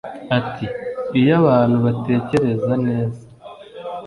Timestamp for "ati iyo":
0.37-1.31